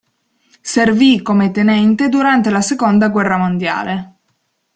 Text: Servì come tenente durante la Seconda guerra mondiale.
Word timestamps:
Servì 0.61 1.21
come 1.21 1.51
tenente 1.51 2.09
durante 2.09 2.49
la 2.49 2.61
Seconda 2.61 3.09
guerra 3.09 3.37
mondiale. 3.37 4.13